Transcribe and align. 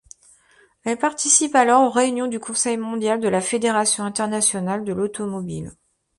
Elle 0.83 0.97
participe 0.97 1.53
alors 1.53 1.83
aux 1.83 1.91
réunions 1.91 2.25
du 2.25 2.39
conseil 2.39 2.75
mondial 2.75 3.19
de 3.19 3.27
la 3.27 3.39
Fédération 3.39 4.03
internationale 4.03 4.83
de 4.83 4.93
l'automobile. 4.93 5.73